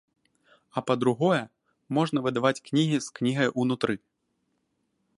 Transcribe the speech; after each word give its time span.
А 0.79 0.81
па-другое, 0.87 1.41
можна 1.99 2.25
выдаваць 2.29 2.63
кнігі 2.71 2.97
з 3.09 3.15
кнігай 3.21 3.49
унутры. 3.65 3.95